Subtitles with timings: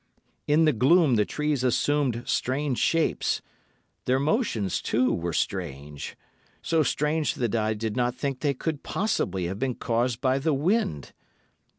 [0.47, 3.43] In the gloom the trees assumed strange shapes;
[4.05, 9.59] their motions, too, were strange—so strange that I did not think they could possibly have
[9.59, 11.13] been caused by the wind.